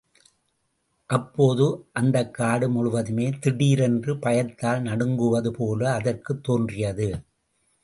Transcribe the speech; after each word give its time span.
அப்போது 1.09 1.65
அந்தக் 1.91 2.33
காடு 2.33 2.69
முழுவதுமே 2.69 3.29
திடீரென்று 3.39 4.19
பயத்தால் 4.19 4.81
நடுங்குவது 4.81 5.49
போல 5.49 5.93
அதற்குத் 5.93 6.43
தோன்றியது. 6.43 7.09